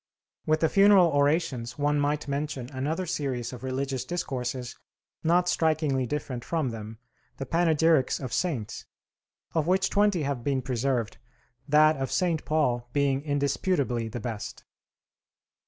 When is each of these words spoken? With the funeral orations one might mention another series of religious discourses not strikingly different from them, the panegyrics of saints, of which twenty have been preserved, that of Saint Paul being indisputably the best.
With 0.47 0.61
the 0.61 0.69
funeral 0.69 1.09
orations 1.09 1.77
one 1.77 1.99
might 1.99 2.27
mention 2.27 2.71
another 2.71 3.05
series 3.05 3.53
of 3.53 3.61
religious 3.61 4.03
discourses 4.03 4.75
not 5.23 5.47
strikingly 5.47 6.07
different 6.07 6.43
from 6.43 6.71
them, 6.71 6.97
the 7.37 7.45
panegyrics 7.45 8.19
of 8.19 8.33
saints, 8.33 8.85
of 9.53 9.67
which 9.67 9.91
twenty 9.91 10.23
have 10.23 10.43
been 10.43 10.63
preserved, 10.63 11.19
that 11.67 11.97
of 11.97 12.11
Saint 12.11 12.45
Paul 12.45 12.89
being 12.93 13.21
indisputably 13.21 14.07
the 14.07 14.19
best. 14.19 14.63